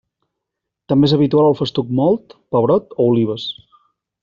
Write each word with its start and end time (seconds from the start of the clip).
També 0.93 1.09
és 1.09 1.13
habitual 1.17 1.49
el 1.51 1.57
festuc 1.59 1.91
mòlt, 2.01 2.35
pebrot 2.57 2.99
o 2.99 3.01
olives. 3.13 3.47